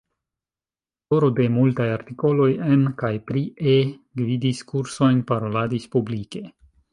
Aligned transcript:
Aŭtoro 1.09 1.27
de 1.39 1.43
multaj 1.57 1.85
artikoloj 1.97 2.47
en 2.69 2.81
kaj 3.03 3.11
pri 3.29 3.43
E, 3.75 3.77
gvidis 4.23 4.63
kursojn, 4.73 5.21
paroladis 5.35 5.87
publike. 5.99 6.45